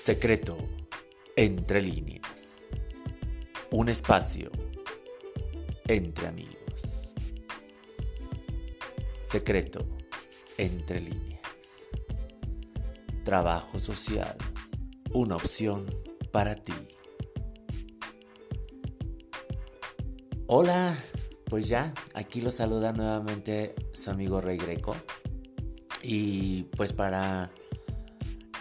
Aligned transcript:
Secreto 0.00 0.56
entre 1.34 1.82
líneas. 1.82 2.64
Un 3.72 3.88
espacio 3.88 4.50
entre 5.88 6.28
amigos. 6.28 7.12
Secreto 9.16 9.84
entre 10.56 11.00
líneas. 11.00 11.42
Trabajo 13.24 13.80
social. 13.80 14.36
Una 15.12 15.34
opción 15.34 15.84
para 16.30 16.54
ti. 16.54 16.74
Hola, 20.46 20.96
pues 21.46 21.66
ya, 21.66 21.92
aquí 22.14 22.40
lo 22.40 22.52
saluda 22.52 22.92
nuevamente 22.92 23.74
su 23.92 24.12
amigo 24.12 24.40
Rey 24.40 24.58
Greco. 24.58 24.96
Y 26.04 26.62
pues 26.76 26.92
para 26.92 27.50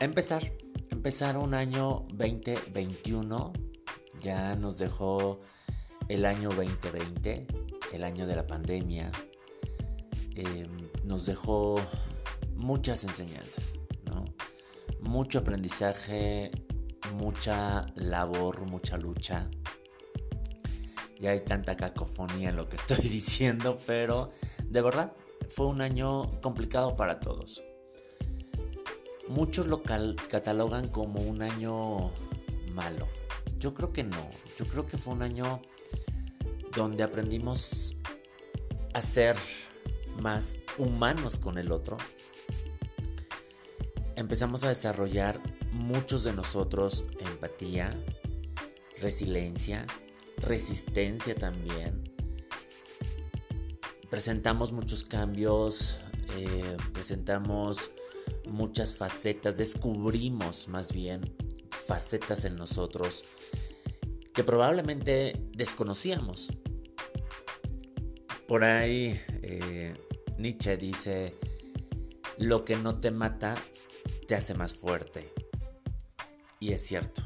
empezar, 0.02 0.57
empezar 1.08 1.38
un 1.38 1.54
año 1.54 2.06
2021, 2.16 3.54
ya 4.22 4.58
nos 4.58 4.78
dejó 4.78 5.40
el 6.10 6.26
año 6.26 6.50
2020, 6.50 7.48
el 7.94 8.04
año 8.04 8.28
de 8.28 8.36
la 8.36 8.46
pandemia, 8.46 9.10
em, 10.36 10.90
nos 11.06 11.26
dejó 11.26 11.80
muchas 12.56 13.06
enseñanzas, 13.06 13.80
mucho 15.00 15.40
aprendizaje, 15.40 16.52
mucha 17.14 17.86
labor, 17.96 18.66
mucha 18.66 18.98
lucha. 18.98 19.50
Ya 21.22 21.32
hay 21.32 21.40
tanta 21.40 21.78
cacofonía 21.78 22.50
en 22.50 22.58
lo 22.58 22.68
que 22.68 22.76
estoy 22.86 23.08
diciendo, 23.08 23.80
pero 23.88 24.34
de 24.66 24.82
verdad 24.82 25.14
fue 25.56 25.68
un 25.68 25.80
año 25.80 26.42
complicado 26.42 26.98
para 26.98 27.22
todos. 27.22 27.64
Muchos 29.30 29.68
lo 29.68 29.84
catalogan 29.84 30.88
como 30.90 31.20
un 31.20 31.42
año 31.42 32.12
malo. 32.74 33.08
Yo 33.60 33.74
creo 33.74 33.92
que 33.92 34.04
no. 34.04 34.30
Yo 34.58 34.66
creo 34.66 34.86
que 34.86 34.98
fue 34.98 35.14
un 35.14 35.22
año 35.22 35.62
donde 36.76 37.04
aprendimos 37.04 37.98
a 38.94 39.02
ser 39.02 39.36
más 40.22 40.58
humanos 40.78 41.40
con 41.40 41.58
el 41.58 41.72
otro. 41.72 41.98
Empezamos 44.16 44.64
a 44.64 44.70
desarrollar 44.70 45.40
muchos 45.72 46.24
de 46.24 46.34
nosotros 46.34 47.04
empatía, 47.20 47.96
resiliencia, 49.00 49.86
resistencia 50.38 51.36
también. 51.36 52.04
Presentamos 54.10 54.72
muchos 54.72 55.04
cambios, 55.04 56.02
eh, 56.36 56.78
presentamos 56.94 57.92
muchas 58.46 58.96
facetas, 58.96 59.58
descubrimos 59.58 60.68
más 60.68 60.94
bien 60.94 61.36
facetas 61.70 62.46
en 62.46 62.56
nosotros 62.56 63.26
que 64.34 64.44
probablemente 64.44 65.50
desconocíamos. 65.54 66.52
Por 68.48 68.64
ahí 68.64 69.20
eh, 69.42 69.96
Nietzsche 70.38 70.78
dice, 70.78 71.36
lo 72.38 72.64
que 72.64 72.76
no 72.76 73.00
te 73.00 73.12
mata 73.12 73.58
te 74.28 74.36
hace 74.36 74.54
más 74.54 74.76
fuerte. 74.76 75.34
Y 76.60 76.74
es 76.74 76.86
cierto, 76.86 77.24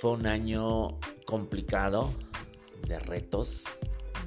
Fue 0.00 0.12
un 0.12 0.26
año 0.26 1.00
complicado 1.24 2.12
de 2.86 2.98
retos, 2.98 3.64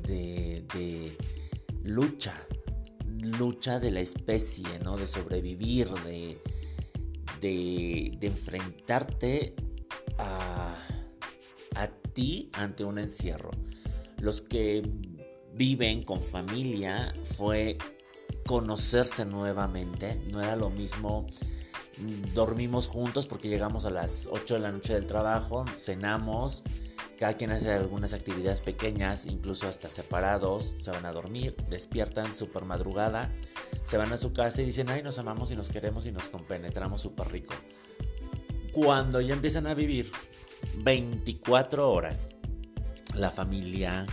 de, 0.04 0.66
de 0.74 1.16
lucha, 1.84 2.36
lucha 3.22 3.80
de 3.80 3.92
la 3.92 4.00
especie, 4.00 4.68
¿no? 4.84 4.98
De 4.98 5.08
sobrevivir, 5.08 5.90
de, 6.06 6.42
de, 7.42 8.18
enfrentarte 8.22 9.56
a, 10.18 10.76
a 11.76 11.88
ti 12.14 12.50
ante 12.54 12.84
un 12.84 13.00
encierro. 13.00 13.52
Los 14.18 14.42
que 14.42 14.84
viven 15.54 16.04
con 16.04 16.22
familia 16.22 17.14
fue 17.38 17.78
conocerse 18.46 19.26
nuevamente, 19.26 20.22
no 20.32 20.42
era 20.42 20.56
lo 20.56 20.70
mismo 20.70 21.28
mm, 21.98 22.34
dormimos 22.34 22.88
juntos 22.88 23.28
porque 23.28 23.48
llegamos 23.48 23.86
a 23.86 23.90
las 23.90 24.28
8 24.32 24.56
de 24.56 24.60
la 24.60 24.72
noche 24.72 24.94
del 24.94 25.06
trabajo, 25.06 25.66
cenamos, 25.74 26.64
cada 27.20 27.34
quien 27.34 27.52
hace 27.52 27.70
algunas 27.74 28.14
actividades 28.14 28.62
pequeñas, 28.62 29.26
incluso 29.26 29.68
hasta 29.68 29.90
separados, 29.90 30.78
se 30.80 30.90
van 30.90 31.06
a 31.06 31.12
dormir, 31.12 31.54
despiertan 31.70 32.34
súper 32.34 32.64
madrugada, 32.64 33.30
se 33.84 33.98
van 33.98 34.14
a 34.14 34.18
su 34.18 34.32
casa 34.32 34.62
y 34.62 34.66
dicen, 34.66 34.88
ay, 34.88 35.04
nos 35.04 35.20
amamos 35.20 35.52
y 35.52 35.58
nos 35.58 35.68
queremos 35.68 36.06
y 36.06 36.14
nos 36.14 36.30
compenetramos 36.30 37.02
súper 37.02 37.30
rico. 37.30 37.54
Cuando 38.72 39.20
ya 39.20 39.34
empiezan 39.34 39.68
a 39.68 39.74
vivir 39.74 40.10
24 40.78 41.92
horas, 41.92 42.30
la 43.16 43.32
familia 43.32 44.08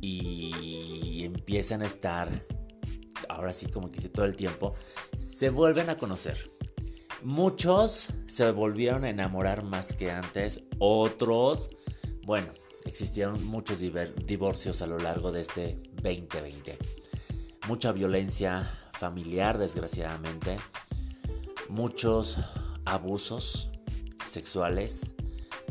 y 0.00 1.24
empiezan 1.24 1.82
a 1.82 1.86
estar, 1.86 2.30
ahora 3.28 3.52
sí 3.52 3.66
como 3.66 3.90
quise 3.90 4.08
todo 4.08 4.24
el 4.24 4.36
tiempo, 4.36 4.72
se 5.18 5.50
vuelven 5.50 5.90
a 5.90 5.98
conocer. 5.98 6.50
Muchos 7.22 8.08
se 8.26 8.50
volvieron 8.52 9.04
a 9.04 9.10
enamorar 9.10 9.64
más 9.64 9.94
que 9.94 10.10
antes, 10.10 10.62
otros 10.78 11.68
bueno, 12.24 12.48
existieron 12.84 13.44
muchos 13.44 13.78
divorcios 13.80 14.82
a 14.82 14.86
lo 14.86 14.98
largo 14.98 15.32
de 15.32 15.40
este 15.42 15.82
2020. 16.02 16.78
Mucha 17.68 17.92
violencia 17.92 18.68
familiar, 18.98 19.58
desgraciadamente. 19.58 20.58
Muchos 21.68 22.38
abusos 22.84 23.70
sexuales, 24.26 25.14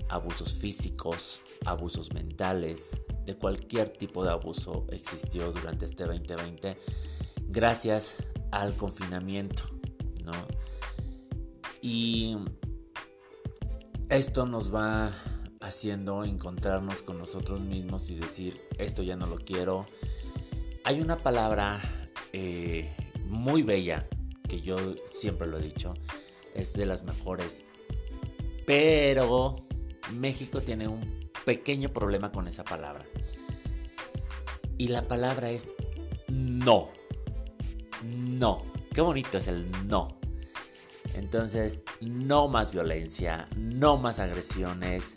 abusos 0.10 0.54
físicos, 0.54 1.42
abusos 1.66 2.14
mentales, 2.14 3.02
de 3.26 3.38
cualquier 3.38 3.90
tipo 3.90 4.24
de 4.24 4.32
abuso 4.32 4.88
existió 4.90 5.52
durante 5.52 5.86
este 5.86 6.06
2020 6.06 6.78
gracias 7.48 8.18
al 8.52 8.76
confinamiento, 8.76 9.64
¿no? 10.24 10.34
Y 11.82 12.38
esto 14.10 14.46
nos 14.46 14.74
va 14.74 15.12
haciendo 15.62 16.24
encontrarnos 16.24 17.04
con 17.04 17.18
nosotros 17.18 17.62
mismos 17.62 18.10
y 18.10 18.16
decir, 18.16 18.62
esto 18.78 19.04
ya 19.04 19.16
no 19.16 19.28
lo 19.28 19.38
quiero. 19.38 19.86
Hay 20.84 21.00
una 21.00 21.18
palabra 21.18 21.80
eh, 22.34 22.90
muy 23.28 23.64
bella, 23.64 24.08
que 24.48 24.62
yo 24.62 24.78
siempre 25.12 25.48
lo 25.48 25.60
he 25.60 25.62
dicho, 25.62 25.94
es 26.56 26.74
de 26.74 26.86
las 26.86 27.04
mejores, 27.04 27.64
pero 28.66 29.56
México 30.14 30.62
tiene 30.62 30.88
un 30.88 31.30
pequeño 31.46 31.94
problema 31.94 32.32
con 32.32 32.48
esa 32.48 32.64
palabra. 32.64 33.06
Y 34.78 34.88
la 34.88 35.08
palabra 35.08 35.52
es 35.52 35.74
no. 36.28 36.90
No. 38.04 38.66
Qué 38.94 39.02
bonito 39.02 39.38
es 39.38 39.48
el 39.48 39.70
no. 39.88 40.20
Entonces, 41.14 41.84
no 42.00 42.48
más 42.48 42.72
violencia, 42.72 43.48
no 43.58 43.98
más 43.98 44.20
agresiones, 44.20 45.16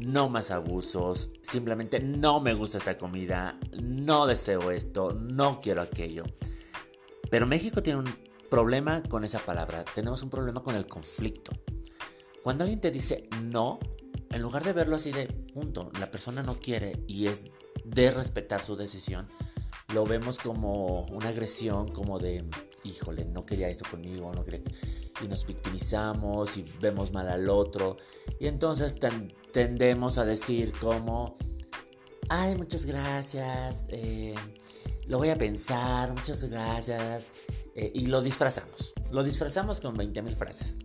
no 0.00 0.28
más 0.28 0.50
abusos, 0.50 1.30
simplemente 1.42 2.00
no 2.00 2.40
me 2.40 2.54
gusta 2.54 2.78
esta 2.78 2.96
comida, 2.96 3.58
no 3.72 4.26
deseo 4.26 4.70
esto, 4.70 5.12
no 5.12 5.60
quiero 5.60 5.82
aquello. 5.82 6.24
Pero 7.30 7.46
México 7.46 7.82
tiene 7.82 8.00
un 8.00 8.14
problema 8.50 9.02
con 9.02 9.24
esa 9.24 9.40
palabra, 9.40 9.84
tenemos 9.94 10.22
un 10.22 10.30
problema 10.30 10.62
con 10.62 10.74
el 10.74 10.86
conflicto. 10.86 11.52
Cuando 12.42 12.64
alguien 12.64 12.80
te 12.80 12.90
dice 12.90 13.28
no, 13.42 13.80
en 14.30 14.42
lugar 14.42 14.64
de 14.64 14.72
verlo 14.72 14.96
así 14.96 15.12
de 15.12 15.26
punto, 15.26 15.90
la 15.98 16.10
persona 16.10 16.42
no 16.42 16.60
quiere 16.60 17.02
y 17.08 17.26
es 17.26 17.50
de 17.84 18.10
respetar 18.10 18.62
su 18.62 18.76
decisión, 18.76 19.28
lo 19.92 20.04
vemos 20.04 20.38
como 20.38 21.02
una 21.06 21.28
agresión, 21.28 21.92
como 21.92 22.18
de, 22.18 22.44
híjole, 22.84 23.24
no 23.24 23.46
quería 23.46 23.68
esto 23.68 23.84
conmigo, 23.90 24.32
no 24.34 24.44
quería... 24.44 24.60
Y 25.22 25.28
nos 25.28 25.46
victimizamos 25.46 26.56
y 26.56 26.64
vemos 26.80 27.12
mal 27.12 27.28
al 27.28 27.48
otro. 27.48 27.96
Y 28.38 28.46
entonces 28.46 28.96
tendemos 29.52 30.18
a 30.18 30.24
decir 30.24 30.72
como, 30.78 31.36
ay, 32.28 32.54
muchas 32.54 32.84
gracias, 32.84 33.86
eh, 33.88 34.34
lo 35.06 35.18
voy 35.18 35.30
a 35.30 35.38
pensar, 35.38 36.12
muchas 36.12 36.44
gracias. 36.44 37.26
Eh, 37.74 37.92
y 37.94 38.06
lo 38.06 38.22
disfrazamos. 38.22 38.94
Lo 39.12 39.22
disfrazamos 39.22 39.80
con 39.80 39.96
20 39.96 40.22
mil 40.22 40.34
frases. 40.34 40.78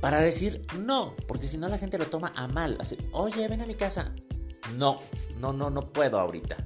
Para 0.00 0.20
decir 0.20 0.64
no, 0.78 1.14
porque 1.26 1.48
si 1.48 1.58
no 1.58 1.68
la 1.68 1.78
gente 1.78 1.98
lo 1.98 2.08
toma 2.08 2.32
a 2.36 2.46
mal. 2.48 2.76
Así, 2.80 2.96
oye, 3.12 3.48
ven 3.48 3.60
a 3.60 3.66
mi 3.66 3.74
casa. 3.74 4.14
No, 4.76 4.98
no, 5.38 5.52
no, 5.52 5.70
no 5.70 5.92
puedo 5.92 6.18
ahorita 6.18 6.56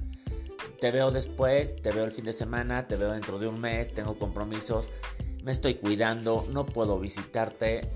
te 0.83 0.91
veo 0.91 1.11
después, 1.11 1.77
te 1.81 1.93
veo 1.93 2.03
el 2.03 2.11
fin 2.11 2.25
de 2.25 2.33
semana, 2.33 2.89
te 2.89 2.97
veo 2.97 3.13
dentro 3.13 3.39
de 3.39 3.47
un 3.47 3.57
mes, 3.57 3.93
tengo 3.93 4.19
compromisos, 4.19 4.89
me 5.43 5.51
estoy 5.51 5.75
cuidando, 5.75 6.47
no 6.49 6.65
puedo 6.65 6.99
visitarte. 6.99 7.89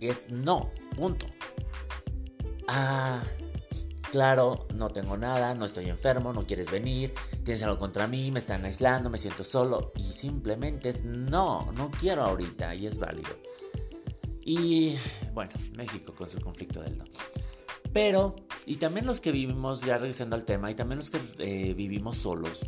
Es 0.00 0.30
no, 0.30 0.70
punto. 0.96 1.26
Ah, 2.66 3.22
claro, 4.10 4.66
no 4.74 4.90
tengo 4.90 5.16
nada, 5.16 5.54
no 5.54 5.64
estoy 5.64 5.88
enfermo, 5.88 6.32
no 6.32 6.46
quieres 6.46 6.70
venir, 6.70 7.12
tienes 7.44 7.62
algo 7.62 7.78
contra 7.78 8.06
mí, 8.06 8.30
me 8.30 8.38
están 8.38 8.64
aislando, 8.64 9.10
me 9.10 9.18
siento 9.18 9.44
solo 9.44 9.92
y 9.96 10.02
simplemente 10.02 10.88
es 10.88 11.04
no, 11.04 11.70
no 11.72 11.90
quiero 11.90 12.22
ahorita 12.22 12.74
y 12.74 12.86
es 12.86 12.98
válido. 12.98 13.38
Y 14.40 14.96
bueno, 15.32 15.52
México 15.76 16.14
con 16.14 16.28
su 16.28 16.40
conflicto 16.40 16.82
del 16.82 16.98
no. 16.98 17.04
Pero, 17.92 18.34
y 18.66 18.76
también 18.76 19.06
los 19.06 19.20
que 19.20 19.30
vivimos, 19.30 19.80
ya 19.82 19.98
regresando 19.98 20.36
al 20.36 20.44
tema, 20.44 20.70
y 20.70 20.74
también 20.74 20.98
los 20.98 21.10
que 21.10 21.20
eh, 21.38 21.74
vivimos 21.74 22.16
solos, 22.16 22.66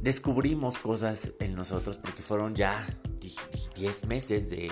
descubrimos 0.00 0.78
cosas 0.78 1.32
en 1.40 1.54
nosotros 1.54 1.96
porque 1.96 2.22
fueron 2.22 2.54
ya 2.54 2.86
10 3.74 4.06
meses 4.06 4.50
de, 4.50 4.70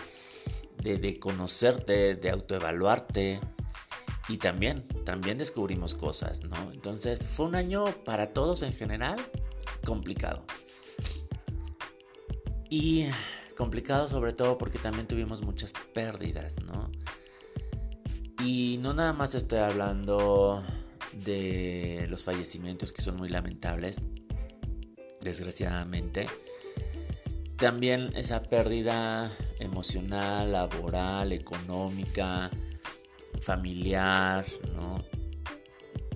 de, 0.83 1.19
conocerte, 1.19 2.17
de 2.17 2.31
autoevaluarte. 2.31 3.41
Y 4.29 4.37
también, 4.37 4.87
también 5.05 5.39
descubrimos 5.39 5.95
cosas, 5.95 6.45
¿no? 6.45 6.71
Entonces 6.73 7.27
fue 7.29 7.47
un 7.47 7.55
año 7.55 7.87
para 8.05 8.29
todos 8.31 8.63
en 8.63 8.75
general 8.75 9.19
complicado. 9.85 10.45
Y 12.69 13.07
complicado 13.57 14.09
sobre 14.09 14.35
todo 14.35 14.59
porque 14.59 14.79
también 14.79 15.09
tuvimos 15.09 15.41
muchas 15.43 15.73
pérdidas, 15.95 16.63
¿no? 16.63 16.91
Y 18.45 18.79
no 18.83 18.93
nada 18.93 19.15
más 19.15 19.35
estoy 19.35 19.61
hablando 19.61 20.63
de 21.25 22.07
los 22.11 22.25
fallecimientos 22.25 22.93
que 22.93 23.01
son 23.01 23.17
muy 23.17 23.31
lamentables, 23.31 24.03
desgraciadamente. 25.29 26.27
También 27.57 28.13
esa 28.17 28.43
pérdida 28.43 29.31
emocional, 29.59 30.53
laboral, 30.53 31.33
económica, 31.33 32.51
familiar, 33.41 34.47
¿no? 34.75 35.05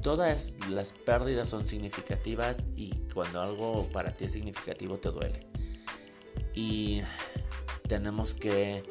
Todas 0.02 0.56
las 0.68 0.92
pérdidas 0.92 1.48
son 1.48 1.66
significativas 1.66 2.66
y 2.74 2.90
cuando 3.12 3.40
algo 3.40 3.86
para 3.92 4.12
ti 4.12 4.24
es 4.24 4.32
significativo 4.32 4.98
te 4.98 5.10
duele. 5.10 5.46
Y 6.54 7.02
tenemos 7.88 8.34
que 8.34 8.82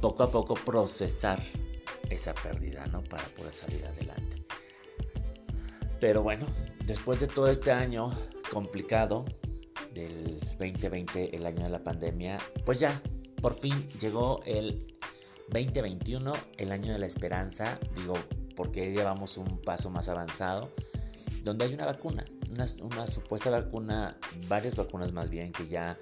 poco 0.00 0.22
a 0.22 0.30
poco 0.30 0.54
procesar 0.54 1.42
esa 2.08 2.34
pérdida, 2.34 2.86
¿no? 2.86 3.02
Para 3.04 3.24
poder 3.28 3.52
salir 3.52 3.84
adelante. 3.84 4.44
Pero 6.00 6.22
bueno, 6.22 6.46
después 6.84 7.20
de 7.20 7.26
todo 7.26 7.48
este 7.48 7.72
año 7.72 8.10
complicado 8.54 9.24
del 9.92 10.38
2020, 10.58 11.36
el 11.36 11.44
año 11.44 11.64
de 11.64 11.70
la 11.70 11.82
pandemia, 11.82 12.38
pues 12.64 12.78
ya, 12.78 13.02
por 13.42 13.52
fin 13.52 13.88
llegó 13.98 14.40
el 14.46 14.96
2021, 15.48 16.32
el 16.58 16.70
año 16.70 16.92
de 16.92 17.00
la 17.00 17.06
esperanza, 17.06 17.80
digo, 17.96 18.14
porque 18.54 18.92
llevamos 18.92 19.38
un 19.38 19.60
paso 19.60 19.90
más 19.90 20.08
avanzado, 20.08 20.72
donde 21.42 21.64
hay 21.64 21.74
una 21.74 21.84
vacuna, 21.84 22.24
una, 22.80 23.06
supuesta 23.08 23.50
vacuna, 23.50 24.16
varias 24.46 24.76
vacunas 24.76 25.12
más 25.12 25.30
bien, 25.30 25.52
que 25.52 25.66
ya 25.66 25.98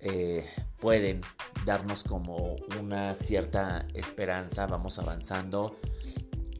eh, 0.00 0.48
pueden 0.80 1.20
darnos 1.66 2.04
como 2.04 2.56
una 2.80 3.14
cierta 3.14 3.86
esperanza, 3.92 4.66
vamos 4.66 4.98
avanzando 4.98 5.76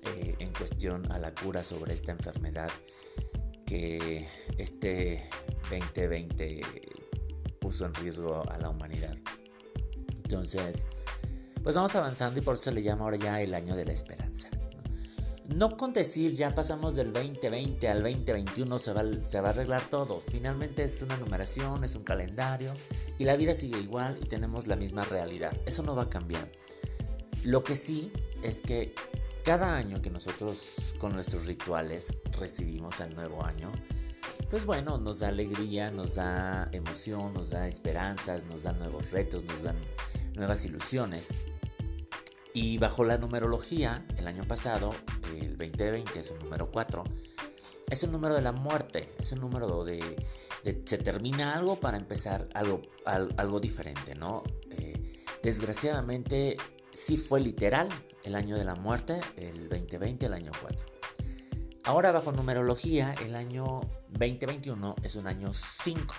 eh, 0.03 0.37
en 0.41 0.53
cuestión 0.53 1.11
a 1.11 1.19
la 1.19 1.35
cura 1.35 1.65
sobre 1.65 1.95
esta 1.95 2.13
enfermedad 2.13 2.69
que 3.67 4.27
este 4.57 5.29
2020 5.71 6.63
puso 7.61 7.85
en 7.85 7.95
riesgo 7.95 8.49
a 8.49 8.57
la 8.59 8.71
humanidad. 8.71 9.17
Entonces, 10.09 10.87
pues 11.63 11.75
vamos 11.75 11.95
avanzando 11.97 12.41
y 12.41 12.43
por 12.43 12.55
eso 12.55 12.65
se 12.65 12.73
le 12.73 12.83
llama 12.83 13.05
ahora 13.05 13.17
ya 13.17 13.43
el 13.43 13.53
año 13.55 13.77
de 13.77 13.85
la 13.85 13.93
esperanza. 13.93 14.49
No 15.49 15.77
con 15.77 15.93
decir 15.93 16.35
ya 16.35 16.55
pasamos 16.55 16.97
del 16.97 17.13
2020 17.13 17.89
al 17.89 18.03
2021 18.03 18.79
se 18.79 18.93
va, 18.93 19.05
se 19.25 19.41
va 19.41 19.49
a 19.49 19.51
arreglar 19.51 19.89
todo. 19.89 20.21
Finalmente 20.21 20.83
es 20.83 21.03
una 21.03 21.17
numeración, 21.17 21.85
es 21.85 21.95
un 21.95 22.03
calendario 22.03 22.75
y 23.19 23.25
la 23.25 23.37
vida 23.37 23.55
sigue 23.55 23.81
igual 23.81 24.19
y 24.21 24.27
tenemos 24.27 24.67
la 24.67 24.77
misma 24.77 25.05
realidad. 25.05 25.57
Eso 25.67 25.83
no 25.83 25.95
va 25.95 26.05
a 26.05 26.11
cambiar. 26.11 26.51
Lo 27.45 27.63
que 27.63 27.77
sí 27.77 28.13
es 28.43 28.61
que 28.61 28.95
cada 29.47 29.77
año 29.77 30.03
que 30.03 30.11
nosotros 30.11 30.97
con 30.99 31.13
nuestros 31.13 31.47
rituales 31.47 32.17
recibimos 32.33 32.99
el 32.99 33.15
nuevo 33.15 33.45
año, 33.45 33.71
pues 34.51 34.65
bueno, 34.65 34.99
nos 34.99 35.21
da 35.21 35.29
alegría, 35.29 35.93
nos 35.93 36.17
da 36.17 36.69
emoción, 36.73 37.33
nos 37.33 37.51
da 37.51 37.69
esperanzas, 37.69 38.45
nos 38.47 38.65
da 38.65 38.73
nuevos 38.73 39.13
retos, 39.13 39.45
nos 39.45 39.63
dan 39.63 39.77
nuevas 40.35 40.65
ilusiones. 40.65 41.33
Y 42.55 42.79
bajo 42.79 43.05
la 43.05 43.19
numerología, 43.19 44.05
el 44.17 44.27
año 44.27 44.43
pasado, 44.49 44.93
el 45.41 45.57
2020 45.57 46.19
es 46.19 46.33
un 46.33 46.41
número 46.41 46.69
4, 46.73 47.05
es 47.89 48.03
un 48.03 48.11
número 48.11 48.35
de 48.35 48.43
la 48.43 48.51
muerte, 48.51 49.15
es 49.21 49.31
un 49.31 49.43
número 49.43 49.85
de, 49.85 50.27
se 50.85 50.99
termina 50.99 51.55
algo 51.55 51.79
para 51.79 51.99
empezar 51.99 52.49
algo, 52.53 52.83
algo 53.05 53.61
diferente, 53.61 54.17
¿no? 54.17 54.43
Eh, 54.73 55.23
desgraciadamente 55.41 56.57
sí 56.97 57.19
fue 57.19 57.41
literal, 57.41 57.89
el 58.25 58.35
año 58.35 58.57
de 58.57 58.65
la 58.65 58.75
muerte, 58.75 59.21
el 59.37 59.69
2020, 59.69 60.27
el 60.27 60.33
año 60.33 60.51
4. 60.61 60.87
Ahora 61.85 62.11
bajo 62.11 62.33
numerología, 62.33 63.15
el 63.25 63.37
año 63.37 63.83
2021 64.09 64.97
es 65.03 65.15
un 65.17 65.27
año 65.27 65.53
5. 65.53 66.15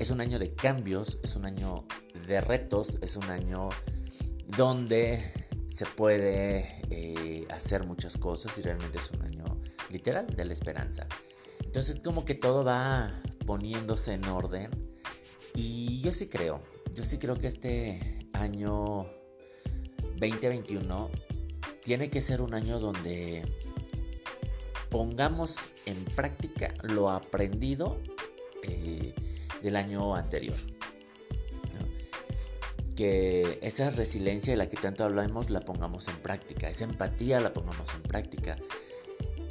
Es 0.00 0.10
un 0.10 0.20
año 0.20 0.38
de 0.38 0.54
cambios, 0.54 1.20
es 1.22 1.36
un 1.36 1.44
año 1.44 1.84
de 2.26 2.40
retos, 2.40 2.98
es 3.02 3.16
un 3.16 3.24
año 3.24 3.68
donde 4.56 5.22
se 5.68 5.86
puede 5.86 6.66
eh, 6.90 7.46
hacer 7.50 7.84
muchas 7.84 8.16
cosas 8.16 8.58
y 8.58 8.62
realmente 8.62 8.98
es 8.98 9.10
un 9.12 9.22
año 9.22 9.60
literal 9.90 10.26
de 10.26 10.44
la 10.46 10.54
esperanza. 10.54 11.06
Entonces 11.62 12.00
como 12.02 12.24
que 12.24 12.34
todo 12.34 12.64
va 12.64 13.12
poniéndose 13.46 14.14
en 14.14 14.24
orden 14.24 14.70
y 15.54 16.00
yo 16.00 16.12
sí 16.12 16.28
creo, 16.28 16.62
yo 16.94 17.04
sí 17.04 17.18
creo 17.18 17.38
que 17.38 17.46
este 17.46 18.11
año 18.34 19.06
2021 20.16 21.10
tiene 21.82 22.10
que 22.10 22.20
ser 22.20 22.40
un 22.40 22.54
año 22.54 22.78
donde 22.78 23.44
pongamos 24.88 25.68
en 25.86 26.04
práctica 26.04 26.74
lo 26.82 27.10
aprendido 27.10 28.00
eh, 28.62 29.14
del 29.62 29.76
año 29.76 30.14
anterior. 30.14 30.56
Que 32.94 33.58
esa 33.62 33.90
resiliencia 33.90 34.52
de 34.52 34.58
la 34.58 34.68
que 34.68 34.76
tanto 34.76 35.02
hablamos 35.02 35.48
la 35.48 35.60
pongamos 35.60 36.08
en 36.08 36.16
práctica, 36.18 36.68
esa 36.68 36.84
empatía 36.84 37.40
la 37.40 37.52
pongamos 37.52 37.94
en 37.94 38.02
práctica. 38.02 38.56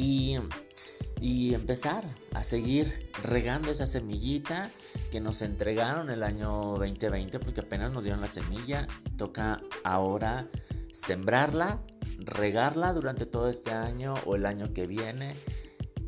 Y, 0.01 1.53
empezar 1.53 2.03
a 2.33 2.43
seguir 2.43 3.11
regando 3.21 3.69
esa 3.69 3.85
semillita 3.85 4.71
que 5.11 5.19
nos 5.19 5.43
entregaron 5.43 6.09
el 6.09 6.23
año 6.23 6.49
2020 6.79 7.37
porque 7.39 7.61
apenas 7.61 7.91
nos 7.91 8.03
dieron 8.03 8.21
la 8.21 8.27
semilla. 8.27 8.87
Toca 9.15 9.61
ahora 9.83 10.49
sembrarla, 10.91 11.83
regarla 12.19 12.93
durante 12.93 13.27
todo 13.27 13.47
este 13.47 13.71
año 13.71 14.15
o 14.25 14.35
el 14.35 14.47
año 14.47 14.73
que 14.73 14.87
viene 14.87 15.35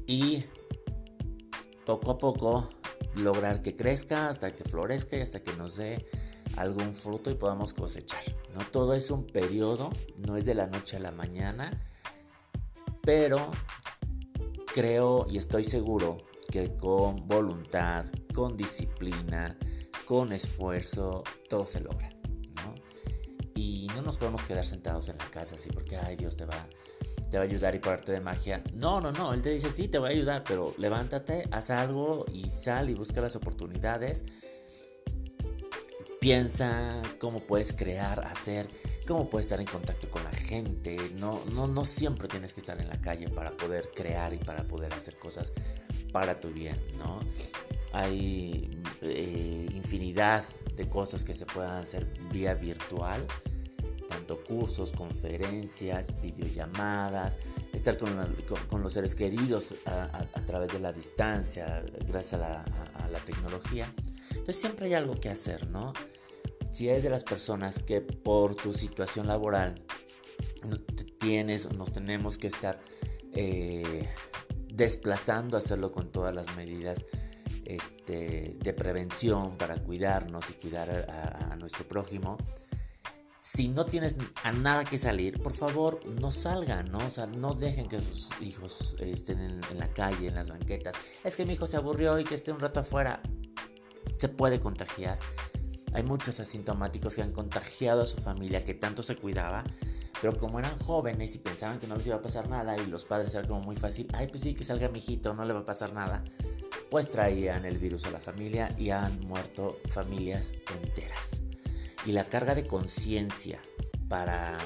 y 0.08 0.44
poco 1.86 2.12
a 2.12 2.18
poco 2.18 2.70
lograr 3.16 3.62
que 3.62 3.76
crezca 3.76 4.30
hasta 4.30 4.56
que 4.56 4.64
florezca 4.64 5.18
y 5.18 5.22
hasta 5.22 5.44
que 5.44 5.54
nos 5.54 5.78
dé 5.78 6.04
algún 6.56 6.96
fruto 6.96 7.30
y 7.30 7.36
podamos 7.36 7.74
cosechar. 7.74 8.24
No 8.56 8.66
todo 8.72 8.96
es 8.96 9.12
un 9.12 9.28
periodo, 9.28 9.92
no 10.26 10.36
es 10.36 10.46
de 10.46 10.56
la 10.56 10.66
noche 10.66 10.98
a 10.98 11.00
la 11.00 11.12
mañana, 11.12 11.86
pero 13.04 13.52
creo 14.74 15.26
y 15.30 15.38
estoy 15.38 15.64
seguro 15.64 16.18
que 16.52 16.76
con 16.76 17.28
voluntad, 17.28 18.06
con 18.34 18.58
disciplina, 18.58 19.58
con 20.06 20.34
esfuerzo, 20.34 21.24
todo 21.48 21.66
se 21.66 21.80
logra. 21.80 22.10
¿no? 22.56 22.76
Y 23.56 23.88
no 23.96 24.02
nos 24.02 24.18
podemos 24.18 24.44
quedar 24.44 24.66
sentados 24.66 25.10
en 25.10 25.18
la 25.18 25.30
casa 25.30 25.56
así 25.56 25.70
porque, 25.72 25.96
ay, 25.98 26.16
Dios 26.16 26.36
te 26.36 26.46
va, 26.46 26.68
te 27.30 27.38
va 27.38 27.44
a 27.44 27.48
ayudar 27.48 27.76
y 27.76 27.80
por 27.80 27.94
arte 27.94 28.12
de 28.12 28.20
magia. 28.20 28.64
No, 28.74 29.00
no, 29.00 29.12
no, 29.12 29.34
Él 29.34 29.42
te 29.42 29.52
dice, 29.52 29.70
sí, 29.70 29.88
te 29.88 30.00
voy 30.00 30.10
a 30.10 30.12
ayudar, 30.12 30.44
pero 30.48 30.74
levántate, 30.78 31.48
haz 31.52 31.70
algo 31.70 32.26
y 32.34 32.50
sal 32.50 32.90
y 32.90 32.96
busca 32.96 33.22
las 33.22 33.36
oportunidades. 33.36 34.24
Piensa 36.20 37.02
cómo 37.20 37.42
puedes 37.42 37.74
crear, 37.74 38.26
hacer, 38.26 38.68
cómo 39.08 39.30
puedes 39.30 39.46
estar 39.46 39.60
en 39.60 39.68
contacto 39.68 40.10
con 40.10 40.24
la 40.24 40.32
gente. 40.32 40.98
No, 41.16 41.44
no, 41.54 41.68
no 41.68 41.86
siempre 41.86 42.28
tienes 42.28 42.54
que 42.54 42.62
estar 42.62 42.80
en 42.80 42.88
la 42.88 43.00
calle 43.02 43.30
para 43.30 43.56
poder 43.56 43.92
crear 43.94 44.34
y 44.34 44.38
para 44.38 44.68
poder 44.68 44.94
hacer 44.94 45.18
cosas 45.18 45.54
para 46.12 46.40
tu 46.40 46.50
bien, 46.52 46.80
¿no? 46.98 47.20
Hay 47.92 48.70
eh, 49.02 49.68
infinidad 49.74 50.44
de 50.76 50.88
cosas 50.88 51.24
que 51.24 51.36
se 51.36 51.46
puedan 51.46 51.82
hacer 51.82 52.08
vía 52.32 52.56
virtual, 52.56 53.26
tanto 54.08 54.44
cursos, 54.44 54.92
conferencias, 54.92 56.22
videollamadas, 56.22 57.38
estar 57.74 57.98
con, 57.98 58.82
los 58.82 58.94
seres 58.94 59.16
queridos 59.16 59.76
a, 59.86 60.26
través 60.46 60.72
de 60.72 60.80
la 60.80 60.94
distancia, 60.94 61.84
gracias 62.08 62.42
a 62.42 62.64
la, 63.10 63.20
tecnología. 63.26 63.94
Entonces 64.32 64.58
siempre 64.58 64.88
hay 64.88 64.96
algo 64.96 65.20
que 65.20 65.30
hacer, 65.30 65.68
¿no? 65.70 65.94
Si 66.74 66.90
eres 66.90 67.04
de 67.04 67.12
las 67.12 67.24
personas 67.24 67.84
que 67.84 68.02
por 68.02 68.56
tu 68.56 68.74
situación 68.74 69.28
laboral 69.28 69.86
tienes 71.20 71.72
nos 71.72 71.94
tenemos 71.94 72.40
que 72.40 72.48
estar 72.48 72.82
eh, 73.34 74.10
desplazando, 74.70 75.56
hacerlo 75.56 75.92
con 75.92 76.12
todas 76.12 76.34
las 76.34 76.56
medidas 76.56 77.06
este, 77.66 78.58
de 78.60 78.74
prevención 78.74 79.56
para 79.56 79.78
cuidarnos 79.84 80.50
y 80.50 80.54
cuidar 80.54 80.90
a, 80.90 81.56
nuestro 81.58 81.88
prójimo. 81.88 82.38
Si 83.40 83.68
no 83.68 83.86
tienes 83.86 84.18
a 84.44 84.52
nada 84.52 84.84
que 84.84 84.98
salir, 84.98 85.44
por 85.44 85.54
favor, 85.54 86.04
no 86.08 86.32
salgan, 86.32 86.92
¿no? 86.92 87.06
O 87.06 87.10
sea, 87.10 87.28
no 87.28 87.54
dejen 87.54 87.88
que 87.88 88.02
sus 88.02 88.32
hijos 88.42 88.98
estén 89.00 89.40
en, 89.40 89.62
en 89.70 89.80
la 89.80 89.94
calle, 89.94 90.28
en 90.28 90.36
las 90.36 90.50
banquetas. 90.50 90.96
Es 91.24 91.36
que 91.36 91.46
mi 91.46 91.54
hijo 91.54 91.68
se 91.68 91.78
aburrió 91.78 92.20
y 92.20 92.24
que 92.24 92.34
esté 92.34 92.52
un 92.52 92.60
rato 92.60 92.80
afuera. 92.80 93.22
Se 94.18 94.28
puede 94.28 94.60
contagiar. 94.60 95.20
Hay 95.94 96.04
muchos 96.04 96.40
asintomáticos 96.40 97.16
que 97.16 97.22
han 97.22 97.32
contagiado 97.32 98.02
a 98.02 98.08
su 98.08 98.18
familia 98.18 98.64
que 98.64 98.74
tanto 98.74 99.04
se 99.04 99.16
cuidaba 99.16 99.64
pero 100.24 100.38
como 100.38 100.58
eran 100.58 100.80
jóvenes 100.80 101.36
y 101.36 101.40
pensaban 101.40 101.80
que 101.80 101.86
no 101.86 101.98
les 101.98 102.08
iba 102.08 102.16
a 102.16 102.22
pasar 102.22 102.48
nada 102.48 102.78
y 102.78 102.86
los 102.86 103.04
padres 103.04 103.36
eran 103.36 103.46
como 103.46 103.60
muy 103.60 103.76
fácil, 103.76 104.08
ay 104.14 104.28
pues 104.28 104.40
sí, 104.40 104.54
que 104.54 104.64
salga 104.64 104.88
mi 104.88 105.00
hijito, 105.00 105.34
no 105.34 105.44
le 105.44 105.52
va 105.52 105.60
a 105.60 105.66
pasar 105.66 105.92
nada, 105.92 106.24
pues 106.90 107.12
traían 107.12 107.66
el 107.66 107.78
virus 107.78 108.06
a 108.06 108.12
la 108.12 108.22
familia 108.22 108.74
y 108.78 108.92
han 108.92 109.20
muerto 109.28 109.80
familias 109.90 110.54
enteras. 110.82 111.42
Y 112.06 112.14
la 112.14 112.24
carga 112.30 112.56
de 112.56 112.66
conciencia 112.66 113.60
para 114.08 114.58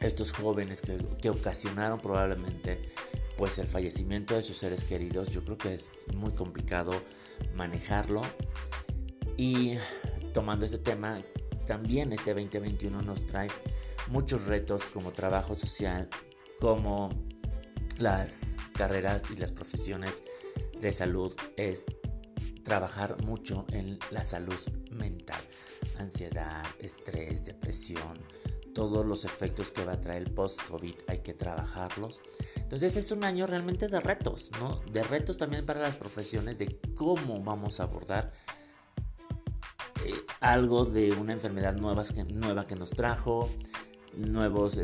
estos 0.00 0.32
jóvenes 0.32 0.82
que, 0.82 0.98
que, 1.22 1.30
ocasionaron 1.30 2.00
probablemente 2.00 2.90
pues 3.36 3.60
el 3.60 3.68
fallecimiento 3.68 4.34
de 4.34 4.42
sus 4.42 4.56
seres 4.56 4.84
queridos, 4.84 5.28
yo 5.28 5.44
creo 5.44 5.58
que 5.58 5.74
es 5.74 6.06
muy 6.12 6.32
complicado 6.32 7.00
manejarlo. 7.54 8.22
Y 9.36 9.74
tomando 10.36 10.66
este 10.66 10.76
tema, 10.76 11.18
también 11.64 12.12
este 12.12 12.34
2021 12.34 13.00
nos 13.00 13.24
trae 13.24 13.48
muchos 14.08 14.44
retos 14.44 14.86
como 14.86 15.10
trabajo 15.10 15.54
social, 15.54 16.10
como 16.60 17.08
las 17.96 18.58
carreras 18.74 19.30
y 19.30 19.36
las 19.36 19.50
profesiones 19.50 20.20
de 20.78 20.92
salud 20.92 21.34
es 21.56 21.86
trabajar 22.62 23.16
mucho 23.24 23.64
en 23.70 23.98
la 24.10 24.24
salud 24.24 24.58
mental, 24.90 25.40
ansiedad, 25.98 26.66
estrés, 26.80 27.46
depresión, 27.46 28.18
todos 28.74 29.06
los 29.06 29.24
efectos 29.24 29.70
que 29.70 29.86
va 29.86 29.92
a 29.92 30.00
traer 30.02 30.24
el 30.24 30.34
post-COVID 30.34 30.96
hay 31.06 31.20
que 31.20 31.32
trabajarlos. 31.32 32.20
Entonces 32.56 32.96
es 32.96 33.10
un 33.10 33.24
año 33.24 33.46
realmente 33.46 33.88
de 33.88 34.00
retos, 34.00 34.50
¿no? 34.60 34.82
De 34.92 35.02
retos 35.02 35.38
también 35.38 35.64
para 35.64 35.80
las 35.80 35.96
profesiones 35.96 36.58
de 36.58 36.78
cómo 36.94 37.42
vamos 37.42 37.80
a 37.80 37.84
abordar 37.84 38.32
algo 40.52 40.84
de 40.84 41.12
una 41.12 41.32
enfermedad 41.32 41.74
nueva 41.74 42.02
que, 42.04 42.24
nueva 42.24 42.66
que 42.66 42.76
nos 42.76 42.90
trajo, 42.90 43.50
nuevos 44.14 44.78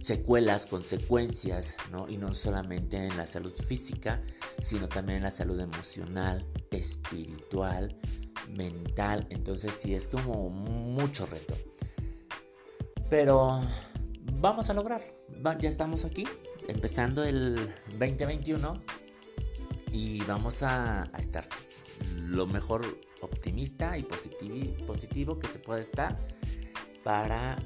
secuelas, 0.00 0.66
consecuencias, 0.66 1.76
¿no? 1.90 2.08
Y 2.08 2.16
no 2.16 2.32
solamente 2.32 2.96
en 2.96 3.16
la 3.16 3.26
salud 3.26 3.52
física, 3.54 4.22
sino 4.62 4.88
también 4.88 5.18
en 5.18 5.24
la 5.24 5.30
salud 5.30 5.58
emocional, 5.58 6.46
espiritual, 6.70 7.98
mental. 8.48 9.26
Entonces 9.30 9.74
sí 9.74 9.94
es 9.94 10.08
como 10.08 10.48
mucho 10.48 11.26
reto. 11.26 11.54
Pero 13.10 13.60
vamos 14.40 14.70
a 14.70 14.74
lograr. 14.74 15.02
Ya 15.60 15.68
estamos 15.68 16.04
aquí, 16.04 16.26
empezando 16.68 17.24
el 17.24 17.54
2021 17.98 18.82
y 19.92 20.20
vamos 20.24 20.62
a 20.62 21.10
estar 21.18 21.44
lo 22.26 22.46
mejor 22.46 22.84
optimista 23.20 23.96
y 23.96 24.02
positivo, 24.02 25.38
que 25.38 25.46
se 25.48 25.58
pueda 25.58 25.80
estar 25.80 26.20
para 27.04 27.58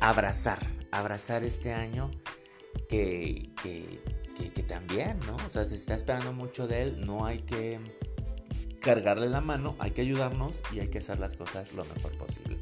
abrazar, 0.00 0.58
abrazar 0.90 1.44
este 1.44 1.72
año 1.72 2.10
que, 2.88 3.50
que, 3.62 4.62
también, 4.62 5.18
¿no? 5.26 5.36
O 5.44 5.48
sea, 5.48 5.66
se 5.66 5.74
está 5.74 5.94
esperando 5.94 6.32
mucho 6.32 6.66
de 6.66 6.82
él, 6.82 7.04
no 7.04 7.26
hay 7.26 7.40
que 7.40 7.78
cargarle 8.80 9.28
la 9.28 9.40
mano, 9.40 9.76
hay 9.78 9.90
que 9.90 10.00
ayudarnos 10.00 10.62
y 10.72 10.80
hay 10.80 10.88
que 10.88 10.98
hacer 10.98 11.18
las 11.18 11.34
cosas 11.34 11.72
lo 11.72 11.84
mejor 11.84 12.16
posible. 12.16 12.58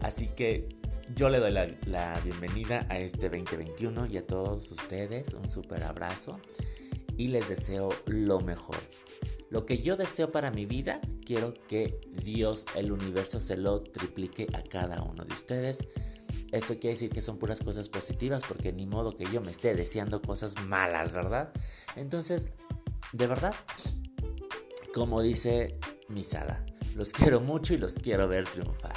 Así 0.00 0.28
que 0.28 0.68
yo 1.14 1.28
le 1.28 1.38
doy 1.38 1.52
la, 1.52 1.68
la 1.84 2.20
bienvenida 2.20 2.86
a 2.90 2.98
este 2.98 3.28
2021 3.28 4.06
y 4.06 4.16
a 4.16 4.26
todos 4.26 4.70
ustedes 4.72 5.34
un 5.34 5.48
súper 5.48 5.84
abrazo 5.84 6.40
y 7.16 7.28
les 7.28 7.48
deseo 7.48 7.92
lo 8.06 8.40
mejor. 8.40 8.78
Lo 9.50 9.64
que 9.64 9.78
yo 9.78 9.96
deseo 9.96 10.32
para 10.32 10.50
mi 10.50 10.66
vida, 10.66 11.00
quiero 11.24 11.54
que 11.68 12.00
Dios, 12.24 12.66
el 12.74 12.90
universo, 12.92 13.40
se 13.40 13.56
lo 13.56 13.80
triplique 13.82 14.48
a 14.52 14.62
cada 14.62 15.02
uno 15.02 15.24
de 15.24 15.32
ustedes 15.32 15.86
esto 16.52 16.74
quiere 16.74 16.94
decir 16.94 17.10
que 17.10 17.20
son 17.20 17.38
puras 17.38 17.60
cosas 17.60 17.88
positivas 17.88 18.42
porque 18.46 18.72
ni 18.72 18.86
modo 18.86 19.16
que 19.16 19.26
yo 19.32 19.40
me 19.40 19.50
esté 19.50 19.74
deseando 19.74 20.22
cosas 20.22 20.54
malas, 20.66 21.12
¿verdad? 21.12 21.52
Entonces, 21.96 22.52
de 23.12 23.26
verdad, 23.26 23.54
como 24.94 25.22
dice 25.22 25.78
Misada, 26.08 26.64
los 26.94 27.12
quiero 27.12 27.40
mucho 27.40 27.74
y 27.74 27.78
los 27.78 27.94
quiero 27.94 28.28
ver 28.28 28.46
triunfar. 28.46 28.94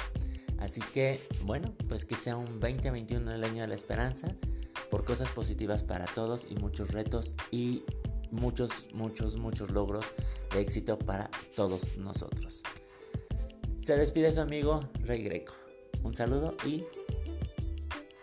Así 0.58 0.80
que, 0.92 1.20
bueno, 1.42 1.74
pues 1.88 2.04
que 2.04 2.16
sea 2.16 2.36
un 2.36 2.60
2021 2.60 3.32
el 3.32 3.44
año 3.44 3.62
de 3.62 3.68
la 3.68 3.74
esperanza, 3.74 4.36
por 4.90 5.04
cosas 5.04 5.32
positivas 5.32 5.82
para 5.82 6.06
todos 6.06 6.46
y 6.50 6.54
muchos 6.56 6.90
retos 6.90 7.34
y 7.50 7.82
muchos, 8.30 8.86
muchos, 8.92 9.36
muchos 9.36 9.70
logros 9.70 10.12
de 10.52 10.60
éxito 10.60 10.98
para 10.98 11.30
todos 11.54 11.96
nosotros. 11.96 12.62
Se 13.74 13.96
despide 13.96 14.32
su 14.32 14.40
amigo 14.40 14.88
Rey 15.04 15.22
Greco. 15.22 15.54
Un 16.02 16.12
saludo 16.12 16.56
y 16.66 16.84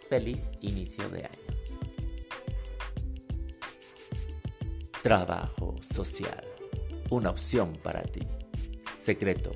Feliz 0.10 0.54
inicio 0.62 1.10
de 1.10 1.26
año. 1.26 1.48
Trabajo 5.02 5.76
social. 5.82 6.46
Una 7.10 7.30
opción 7.32 7.78
para 7.84 8.04
ti. 8.04 8.22
Secreto. 8.86 9.52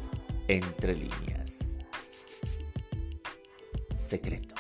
Entre 0.50 0.94
líneas. 0.94 1.76
Secreto. 3.90 4.51